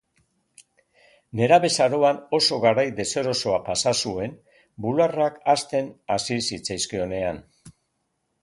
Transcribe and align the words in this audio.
Nerabezaroan, 1.39 2.21
oso 2.37 2.57
garai 2.63 2.85
deserosoa 3.01 3.59
pasa 3.67 3.95
zuen 4.07 4.33
bularrak 4.87 5.39
hazten 5.55 5.93
hasi 6.17 6.43
zitzizkionean. 6.51 7.43